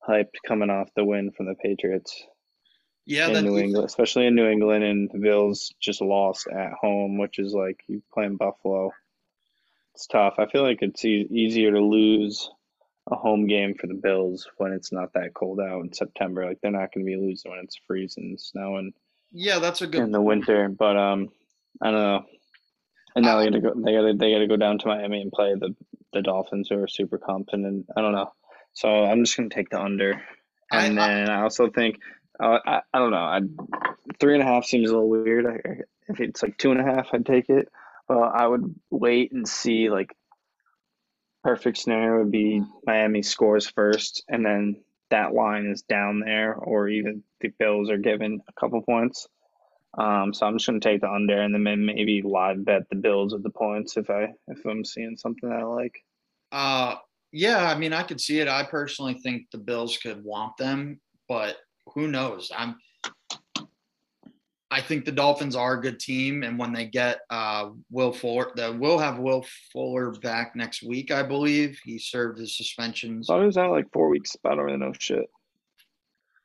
[0.08, 2.24] hyped coming off the win from the Patriots
[3.04, 6.72] Yeah, in New defense- England, especially in New England, and the Bills just lost at
[6.80, 8.92] home, which is like you playing Buffalo.
[9.98, 10.34] It's tough.
[10.38, 12.48] I feel like it's e- easier to lose
[13.10, 16.46] a home game for the Bills when it's not that cold out in September.
[16.46, 18.92] Like they're not going to be losing when it's freezing, snowing
[19.32, 20.02] Yeah, that's a good.
[20.02, 20.68] in the winter.
[20.68, 21.30] But um,
[21.82, 22.24] I don't know.
[23.16, 23.72] And now they got to go.
[23.74, 25.74] They got to they got to go down to Miami and play the
[26.12, 27.86] the Dolphins, who are super competent.
[27.96, 28.30] I don't know.
[28.74, 30.22] So I'm just going to take the under.
[30.70, 31.98] And I- then I also think
[32.38, 33.16] uh, I I don't know.
[33.16, 33.40] I
[34.20, 35.44] three and a half seems a little weird.
[35.44, 37.68] I, I- if it's like two and a half, I'd take it.
[38.08, 39.90] Well, I would wait and see.
[39.90, 40.14] Like
[41.44, 46.88] perfect scenario would be Miami scores first, and then that line is down there, or
[46.88, 49.26] even the Bills are given a couple points.
[49.96, 53.32] Um, so I'm just gonna take the under, and then maybe live bet the Bills
[53.32, 56.04] with the points if I if I'm seeing something that I like.
[56.52, 56.96] Uh,
[57.32, 58.48] yeah, I mean, I could see it.
[58.48, 61.56] I personally think the Bills could want them, but
[61.94, 62.50] who knows?
[62.56, 62.76] I'm.
[64.70, 68.50] I think the Dolphins are a good team, and when they get uh, Will Fuller,
[68.54, 71.80] the will have Will Fuller back next week, I believe.
[71.84, 73.30] He served his suspensions.
[73.30, 75.24] I was out like four weeks, but I don't really know shit.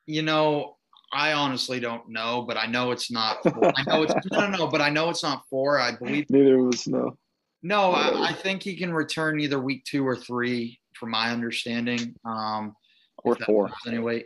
[0.06, 0.76] You know,
[1.12, 3.42] I honestly don't know, but I know it's not.
[3.42, 3.72] Four.
[3.76, 5.78] I know it's no, no, no, but I know it's not four.
[5.78, 7.18] I believe Neither of us know.
[7.62, 12.14] No, I, I think he can return either week two or three, from my understanding.
[12.24, 12.74] Um,
[13.22, 13.70] Or four.
[13.86, 14.24] Anyway,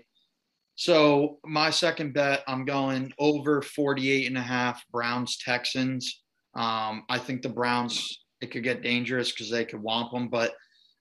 [0.78, 6.22] so my second bet, I'm going over 48 and a half Browns Texans.
[6.54, 10.54] Um, I think the Browns, it could get dangerous because they could womp them, but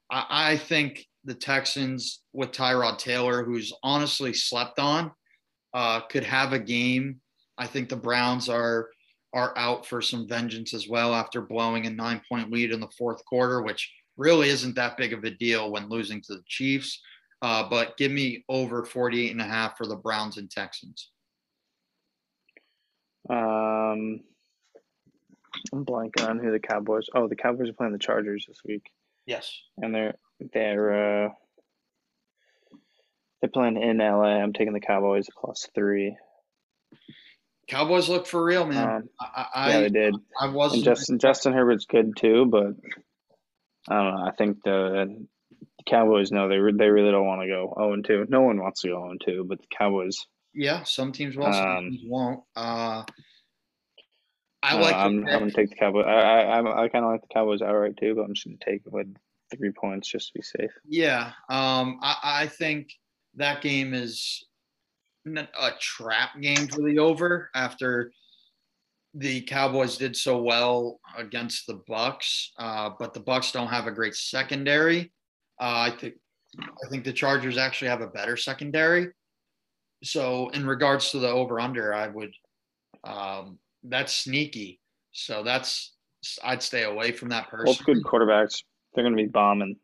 [0.10, 5.12] I, I think the Texans with Tyrod Taylor, who's honestly slept on,
[5.76, 7.22] uh, could have a game.
[7.60, 8.90] I think the Browns are
[9.36, 12.90] are out for some vengeance as well after blowing a nine point lead in the
[12.98, 17.00] fourth quarter, which really isn't that big of a deal when losing to the Chiefs.
[17.42, 21.12] Uh, but give me over 48 and a half for the Browns and Texans.
[23.30, 24.22] Um,
[25.74, 27.08] I'm blanking on who the Cowboys.
[27.14, 28.84] Oh, the Cowboys are playing the Chargers this week,
[29.26, 29.52] Yes.
[29.78, 30.16] and they're
[30.54, 31.30] they're uh
[33.42, 34.38] they're playing in LA.
[34.42, 36.16] I'm taking the Cowboys plus three.
[37.68, 38.88] Cowboys look for real, man.
[38.88, 40.16] Um, I, I, yeah, they did.
[40.40, 40.86] I And wasn't.
[40.86, 42.68] Justin Justin Herbert's good too, but
[43.90, 44.26] I don't know.
[44.26, 45.28] I think the
[45.90, 48.26] Cowboys know they re- they really don't want to go 0 and 2.
[48.30, 50.18] No one wants to go 0 and 2, but the Cowboys.
[50.54, 52.40] yeah, some teams will, some Um, teams won't.
[52.56, 53.04] Uh,
[54.64, 54.96] I uh, like.
[54.96, 56.06] I'm, I'm gonna take the Cowboys.
[56.08, 58.58] I I I'm- I kind of like the Cowboys outright too, but I'm just gonna
[58.66, 59.08] take it with
[59.56, 60.72] three points just to be safe.
[60.88, 62.90] Yeah, um, I, I think
[63.36, 64.44] that game is
[65.26, 68.12] a trap game for the over after
[69.14, 73.92] the Cowboys did so well against the Bucs, uh, but the Bucs don't have a
[73.92, 75.12] great secondary.
[75.60, 76.16] Uh, I think
[76.60, 79.10] I think the Chargers actually have a better secondary.
[80.04, 82.34] So, in regards to the over under, I would
[83.04, 84.80] um, that's sneaky.
[85.12, 85.94] So that's
[86.44, 87.66] I'd stay away from that person.
[87.66, 88.64] Both good quarterbacks.
[88.94, 89.76] They're going to be bombing,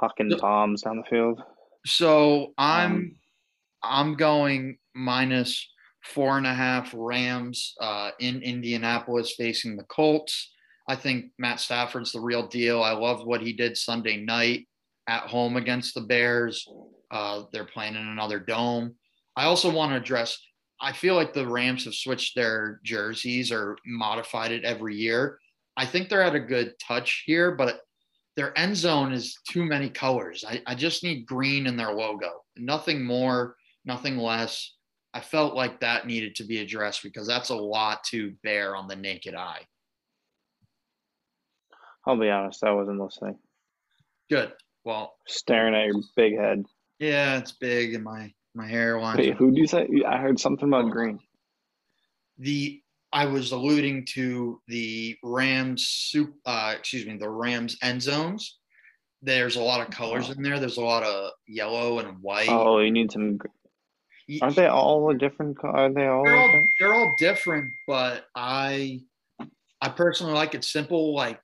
[0.00, 1.40] hucking So- bombs down the field.
[1.86, 3.16] So I'm Um,
[3.82, 5.68] I'm going minus
[6.04, 10.52] four and a half Rams uh, in Indianapolis facing the Colts.
[10.88, 12.82] I think Matt Stafford's the real deal.
[12.82, 14.66] I love what he did Sunday night
[15.12, 16.66] at home against the Bears.
[17.10, 18.94] Uh, they're playing in another dome.
[19.36, 20.38] I also want to address.
[20.80, 25.38] I feel like the Rams have switched their jerseys or modified it every year.
[25.76, 27.80] I think they're at a good touch here, but
[28.36, 30.44] their end zone is too many colors.
[30.48, 32.30] I, I just need green in their logo.
[32.56, 34.74] Nothing more, nothing less.
[35.12, 38.88] I felt like that needed to be addressed because that's a lot to bear on
[38.88, 39.66] the naked eye.
[42.06, 43.36] I'll be honest, I wasn't listening.
[44.30, 44.52] Good.
[44.84, 46.64] Well, Staring at your big head.
[46.98, 49.16] yeah, it's big in my my hairline.
[49.16, 49.88] Wait, who do you say?
[50.06, 51.18] I heard something about green.
[52.38, 52.80] the
[53.14, 58.58] I was alluding to the Rams soup uh excuse me, the Rams end zones.
[59.22, 60.58] There's a lot of colors in there.
[60.58, 62.48] There's a lot of yellow and white.
[62.48, 63.38] Oh, you need some.
[64.40, 65.58] Aren't they all a different?
[65.62, 66.70] Are they all they're all different?
[66.80, 69.00] they're all different, but I
[69.80, 71.14] I personally like it simple.
[71.14, 71.40] Like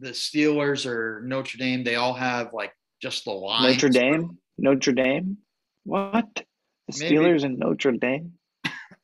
[0.00, 3.62] the Steelers or Notre Dame, they all have like just the line.
[3.72, 4.38] Notre Dame?
[4.58, 5.38] Notre Dame?
[5.84, 6.26] What?
[6.88, 7.16] The Maybe.
[7.16, 8.32] Steelers and Notre Dame?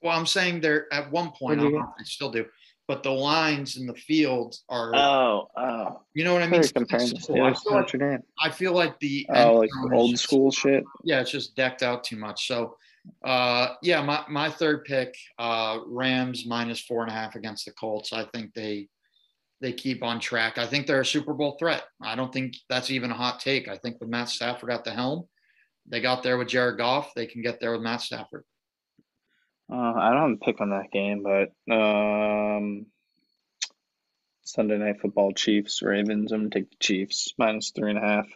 [0.02, 1.61] Well, I'm saying they're at one point.
[1.61, 2.44] I Where'd don't know if still do,
[2.88, 4.94] but the lines in the field are.
[4.94, 6.00] Oh, oh.
[6.14, 6.61] you know what I I mean?
[6.62, 7.42] thought you comparing the Simple.
[7.44, 8.18] I feel like, Notre Dame.
[8.40, 10.85] I feel like the Oh, like old just- school shit.
[11.04, 12.46] yeah, it's just decked out too much.
[12.46, 12.76] So,
[13.24, 17.72] uh, yeah, my, my third pick, uh, Rams minus four and a half against the
[17.72, 18.12] Colts.
[18.12, 18.88] I think they
[19.61, 20.59] they keep on track.
[20.59, 21.85] I think they're a Super Bowl threat.
[22.03, 23.69] I don't think that's even a hot take.
[23.69, 25.29] I think with Matt Stafford at the helm,
[25.87, 27.12] they got there with Jared Goff.
[27.14, 28.45] They can get there with Matt Stafford.
[29.73, 32.87] Uh, I don't pick on that game, but um,
[34.43, 36.33] Sunday night football, Chiefs, Ravens.
[36.33, 38.27] I'm gonna take the Chiefs minus three and a half.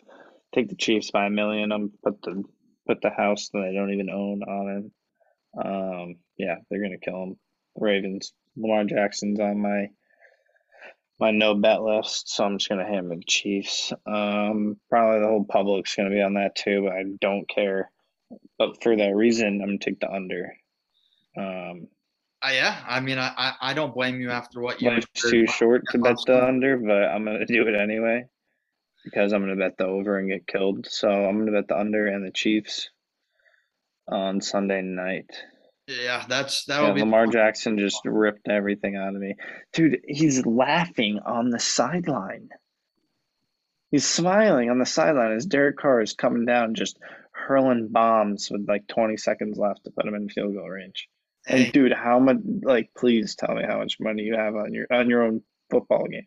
[0.54, 1.70] Take the Chiefs by a million.
[1.70, 2.44] I'm put the
[2.86, 5.66] put the house that I don't even own on it.
[5.66, 7.36] Um, yeah, they're gonna kill them.
[7.76, 8.32] Ravens.
[8.56, 9.90] Lamar Jackson's on my
[11.20, 13.92] my no bet list, so I'm just gonna hammer the Chiefs.
[14.06, 17.90] Um, probably the whole public's gonna be on that too, but I don't care.
[18.58, 20.54] But for that reason, I'm gonna take the under.
[21.36, 21.88] Um,
[22.42, 24.90] Uh, yeah, I mean, I, I I don't blame you after what you.
[24.90, 28.26] life's too short to bet the under, but I'm gonna do it anyway
[29.04, 30.86] because I'm gonna bet the over and get killed.
[30.88, 32.90] So I'm gonna bet the under and the Chiefs
[34.08, 35.30] on Sunday night.
[35.88, 39.34] Yeah, that's that Yeah, would be Lamar Jackson just ripped everything out of me,
[39.72, 40.00] dude.
[40.06, 42.50] He's laughing on the sideline.
[43.90, 46.98] He's smiling on the sideline as Derek Carr is coming down, just
[47.32, 51.08] hurling bombs with like 20 seconds left to put him in field goal range.
[51.46, 52.36] Hey, And dude, how much?
[52.62, 56.06] Like, please tell me how much money you have on your on your own football
[56.06, 56.26] game.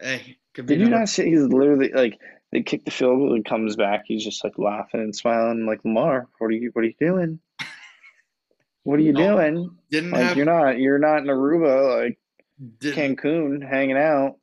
[0.00, 1.28] hey, Did you number- not see?
[1.28, 2.16] He's literally like
[2.52, 5.84] they kick the field goal, he comes back, he's just like laughing and smiling, like
[5.84, 6.70] Lamar, what are you?
[6.72, 7.40] What are you doing?
[8.88, 9.76] What are you No, doing?
[9.90, 12.18] didn't Like have you're not you're not in Aruba, like
[12.78, 14.36] did, Cancun, hanging out.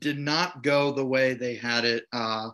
[0.00, 2.04] did not go the way they had it.
[2.12, 2.50] Uh,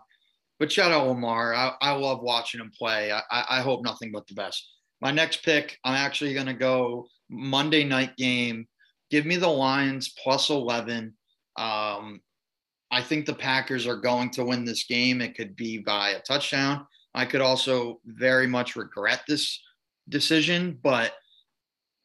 [0.60, 1.52] but shout out Lamar.
[1.52, 3.10] I, I love watching him play.
[3.10, 4.70] I, I, hope nothing but the best.
[5.00, 8.68] My next pick, I'm actually going to go Monday night game.
[9.10, 11.12] Give me the Lions plus 11.
[11.56, 12.20] Um,
[12.92, 15.20] I think the Packers are going to win this game.
[15.20, 16.86] It could be by a touchdown.
[17.14, 19.60] I could also very much regret this
[20.10, 21.12] decision, but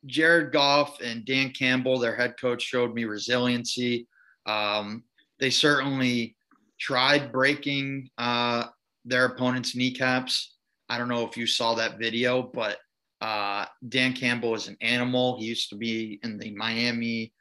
[0.06, 4.08] Jared Goff and Dan Campbell, their head coach, showed me resiliency.
[4.46, 5.04] Um,
[5.40, 6.36] they certainly
[6.80, 8.66] tried breaking uh,
[9.04, 10.56] their opponent's kneecaps.
[10.90, 12.78] I don't know if you saw that video, but
[13.22, 15.40] uh, Dan Campbell is an animal.
[15.40, 17.34] He used to be in the Miami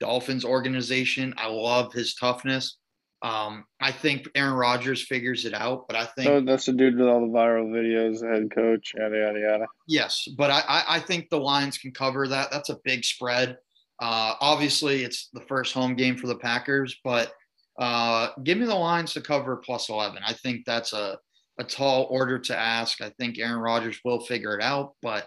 [0.00, 1.34] Dolphins organization.
[1.36, 2.76] I love his toughness.
[3.22, 6.98] Um, I think Aaron Rodgers figures it out, but I think So that's the dude
[6.98, 9.66] with all the viral videos, head coach, yada yada yada.
[9.86, 12.50] Yes, but I, I, think the Lions can cover that.
[12.50, 13.58] That's a big spread.
[14.00, 17.32] Uh, obviously, it's the first home game for the Packers, but
[17.78, 20.22] uh, give me the Lions to cover plus 11.
[20.26, 21.18] I think that's a,
[21.58, 23.02] a tall order to ask.
[23.02, 25.26] I think Aaron Rodgers will figure it out, but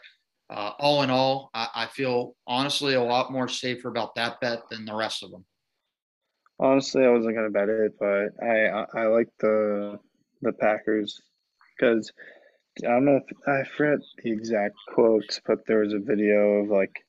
[0.49, 4.63] uh, all in all, I, I feel honestly a lot more safer about that bet
[4.71, 5.45] than the rest of them.
[6.63, 9.99] Honestly, I wasn't gonna bet it, but I I, I like the
[10.41, 11.21] the Packers
[11.77, 12.09] because
[12.81, 16.69] I don't know if I forget the exact quotes, but there was a video of
[16.69, 17.03] like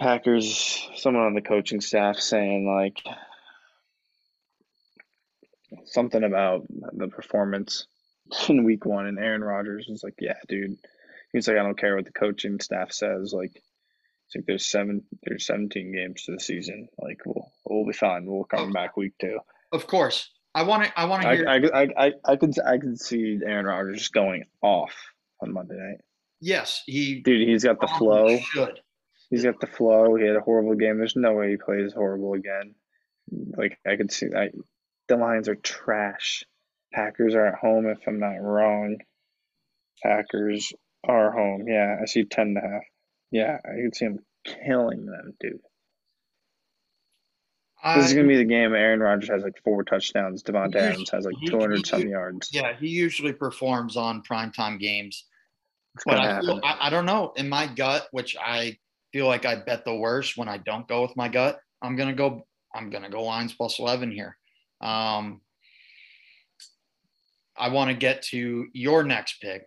[0.00, 2.96] Packers, someone on the coaching staff saying like
[5.84, 6.64] something about
[6.94, 7.86] the performance
[8.48, 10.78] in week one, and Aaron Rodgers was like, "Yeah, dude."
[11.34, 13.34] He's like, "I don't care what the coaching staff says.
[13.34, 13.62] Like,
[14.32, 16.88] think there's seven there's 17 games to the season.
[16.98, 18.24] Like we'll we'll be fine.
[18.26, 18.72] We'll come Okay.
[18.72, 19.38] back week two.
[19.72, 20.30] Of course.
[20.54, 21.00] I want to.
[21.00, 21.48] I want to hear.
[21.48, 24.92] I, I, I, I could I could see Aaron Rodgers just going off
[25.40, 26.00] on Monday night.
[26.40, 28.36] yes, he Dude, he's got the flow.
[28.38, 28.80] Should.
[29.30, 30.14] He's got the flow.
[30.16, 30.98] He had a horrible game.
[30.98, 32.74] There's no way he plays horrible again.
[33.56, 34.50] Like I could see I,
[35.08, 36.44] the Lions are trash.
[36.92, 38.98] Packers are at home if I'm not wrong.
[40.02, 40.72] Packers
[41.04, 41.64] are home.
[41.68, 42.82] Yeah, I see ten and a half.
[43.32, 45.58] Yeah, I could see him killing them, dude.
[47.96, 48.74] This is gonna be the game.
[48.74, 50.44] Aaron Rodgers has like four touchdowns.
[50.44, 52.50] Davante Adams has like two hundred some yards.
[52.52, 55.24] Yeah, he usually performs on primetime games.
[55.96, 57.32] It's But I, feel, I I don't know.
[57.34, 58.78] In my gut, which I
[59.12, 62.14] feel like I bet the worst when I don't go with my gut, I'm gonna
[62.14, 62.46] go.
[62.72, 64.36] I'm gonna go Lions plus eleven here.
[64.80, 65.40] Um,
[67.56, 69.66] I want to get to your next pick,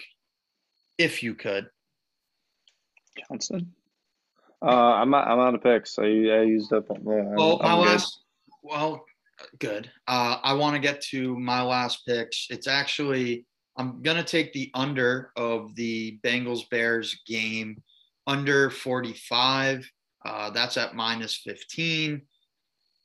[0.98, 1.70] if you could.
[3.30, 3.74] Johnson.
[4.62, 6.00] Uh, I'm out, I'm out of picks.
[6.00, 6.90] I, I used up.
[6.90, 7.90] Uh, Well, my I'm good.
[7.90, 8.20] last.
[8.64, 9.06] Well,
[9.60, 9.92] good.
[10.08, 12.48] Uh, I want to get to my last picks.
[12.50, 13.46] It's actually
[13.78, 17.82] I'm gonna take the under of the Bengals Bears game,
[18.26, 19.90] under 45.
[20.26, 22.22] Uh, that's at minus 15.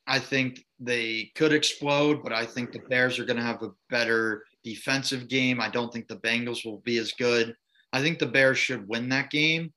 [0.07, 3.71] I think they could explode, but I think the Bears are going to have a
[3.91, 5.61] better defensive game.
[5.61, 7.55] I don't think the Bengals will be as good.
[7.93, 9.73] I think the Bears should win that game,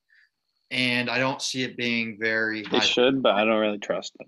[0.71, 2.83] and I don't see it being very They high.
[2.85, 4.27] should, but I don't really trust them.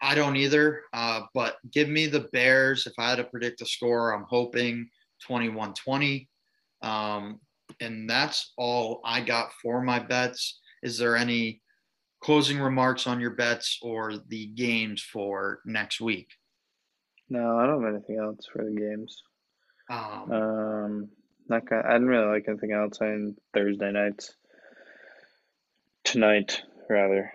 [0.00, 0.82] I don't either.
[0.92, 2.86] Uh, but give me the Bears.
[2.86, 4.88] If I had to predict a score, I'm hoping
[5.22, 6.28] 21 20.
[6.82, 7.40] Um,
[7.80, 10.60] and that's all I got for my bets.
[10.82, 11.62] Is there any
[12.20, 16.28] closing remarks on your bets or the games for next week?
[17.28, 19.22] No, I don't have anything else for the games.
[19.90, 21.08] Um, Um,
[21.48, 24.34] not gonna, I didn't really like anything else on Thursday nights.
[26.16, 27.30] Tonight, rather.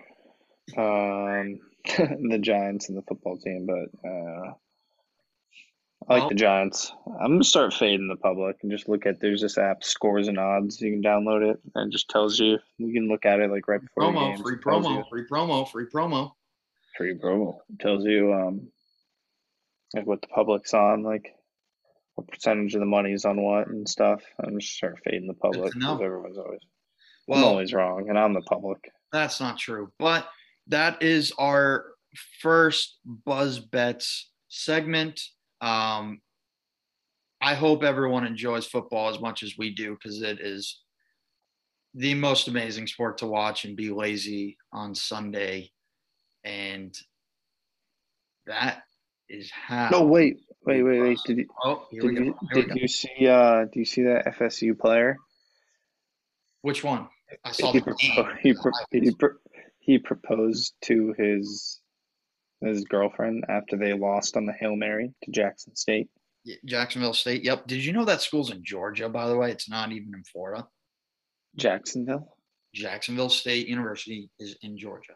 [0.76, 1.60] Um,
[2.30, 4.54] the Giants and the football team, but uh,
[6.08, 6.92] I like Well- the Giants.
[7.06, 9.20] I'm gonna start fading the public and just look at.
[9.20, 10.80] There's this app, Scores and Odds.
[10.80, 12.58] You can download it and it just tells you.
[12.78, 15.70] You can look at it like right before the promo, free promo, you- free promo,
[15.70, 16.32] free promo.
[16.98, 17.58] free promo.
[17.72, 18.66] It tells you um
[19.94, 21.32] like what the public's on, like
[22.16, 24.22] what percentage of the money's on what and stuff.
[24.42, 26.62] I'm just start fading the public because everyone's always
[27.30, 28.78] I'm always wrong and I'm the public.
[29.12, 29.92] That's not true.
[29.98, 30.26] But
[30.68, 31.86] that is our
[32.40, 35.20] first Buzz Bets segment.
[35.60, 36.20] Um,
[37.40, 40.80] I hope everyone enjoys football as much as we do because it is
[41.94, 45.70] the most amazing sport to watch and be lazy on Sunday.
[46.44, 46.94] And
[48.46, 48.82] that
[49.28, 49.88] is how.
[49.90, 51.18] No, wait, wait, wait, wait.
[51.26, 52.38] Did you Oh, here we did go.
[52.54, 55.16] you, did you see uh do you see that FSU player?
[56.62, 57.08] Which one?
[57.44, 58.12] I saw He, the he,
[58.54, 59.30] pro- he, pro-
[59.80, 61.80] he proposed to his
[62.60, 66.08] his girlfriend after they lost on the Hail Mary to Jackson State.
[66.64, 67.42] Jacksonville State.
[67.44, 67.66] Yep.
[67.66, 69.50] Did you know that school's in Georgia, by the way?
[69.50, 70.66] It's not even in Florida.
[71.56, 72.36] Jacksonville?
[72.74, 75.14] Jacksonville State University is in Georgia.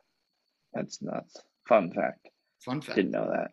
[0.74, 1.36] That's nuts.
[1.68, 2.28] Fun fact.
[2.64, 2.96] Fun fact.
[2.96, 3.52] Didn't know that.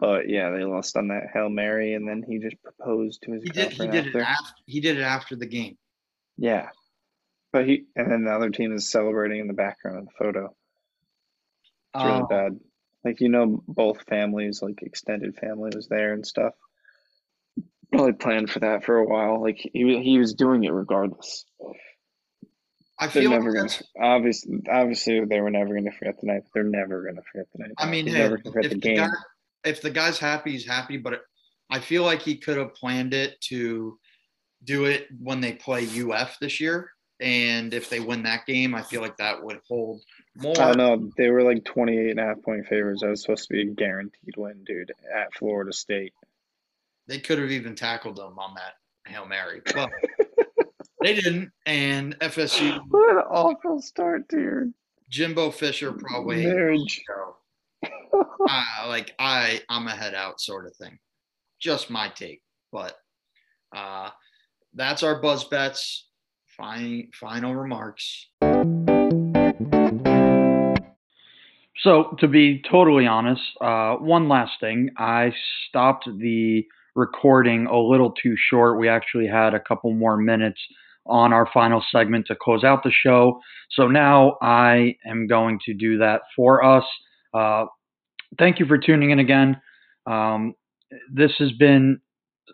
[0.00, 3.42] But yeah, they lost on that Hail Mary and then he just proposed to his
[3.44, 3.72] He did.
[3.72, 4.18] He did after.
[4.18, 4.54] it after.
[4.66, 5.76] He did it after the game.
[6.36, 6.68] Yeah.
[7.52, 10.54] But he and then the other team is celebrating in the background of the photo.
[11.94, 12.60] It's really Uh, bad.
[13.04, 16.54] Like you know both families, like extended family was there and stuff.
[17.90, 19.40] Probably planned for that for a while.
[19.40, 21.44] Like he he was doing it regardless.
[22.98, 23.30] I They're feel.
[23.30, 26.42] never like gonna obviously obviously they were never gonna forget the night.
[26.52, 27.72] They're never gonna forget the night.
[27.78, 28.96] I mean, hey, never forget if the the game.
[28.96, 29.08] guy,
[29.64, 30.96] if the guy's happy, he's happy.
[30.98, 31.22] But
[31.70, 33.98] I feel like he could have planned it to
[34.64, 36.90] do it when they play UF this year.
[37.20, 40.02] And if they win that game, I feel like that would hold
[40.36, 40.54] more.
[40.60, 41.10] I don't know.
[41.16, 43.00] They were like 28 and a half point favorites.
[43.02, 46.12] That was supposed to be a guaranteed win, dude, at Florida State.
[47.08, 48.74] They could have even tackled them on that
[49.10, 49.62] Hail Mary.
[51.00, 51.52] But they didn't.
[51.64, 54.66] And FSU, What an awful start your
[55.08, 57.00] Jimbo Fisher probably marriage.
[57.84, 60.98] uh, like I I'm a head out sort of thing.
[61.60, 62.42] Just my take.
[62.72, 62.96] But
[63.74, 64.10] uh
[64.74, 66.07] that's our buzz bets.
[66.58, 68.26] Final final remarks.
[71.76, 74.90] So to be totally honest, uh, one last thing.
[74.98, 75.32] I
[75.68, 78.80] stopped the recording a little too short.
[78.80, 80.60] We actually had a couple more minutes
[81.06, 83.40] on our final segment to close out the show.
[83.70, 86.84] So now I am going to do that for us.
[87.32, 87.66] Uh,
[88.36, 89.60] thank you for tuning in again.
[90.06, 90.54] Um,
[91.12, 92.00] this has been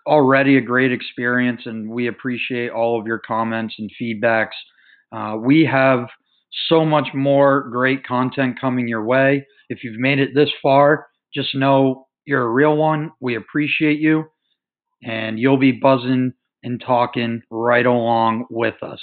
[0.06, 4.56] already a great experience, and we appreciate all of your comments and feedbacks.
[5.12, 6.08] Uh, we have
[6.68, 9.46] So much more great content coming your way.
[9.68, 13.10] If you've made it this far, just know you're a real one.
[13.20, 14.24] We appreciate you,
[15.02, 16.32] and you'll be buzzing
[16.62, 19.00] and talking right along with us.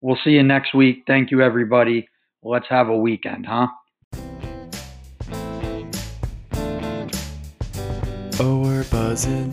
[0.00, 1.02] We'll see you next week.
[1.06, 2.08] Thank you, everybody.
[2.42, 3.66] Let's have a weekend, huh?
[8.40, 9.52] Oh, we're buzzing